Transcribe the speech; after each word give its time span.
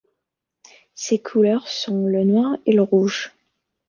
Ses 0.95 1.19
couleurs 1.19 1.67
sont 1.67 2.07
le 2.07 2.23
noir 2.23 2.57
et 2.65 2.73
le 2.73 2.81
rouge. 2.81 3.33